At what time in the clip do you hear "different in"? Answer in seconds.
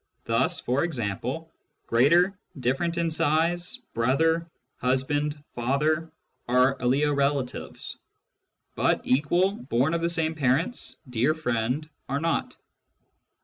2.59-3.11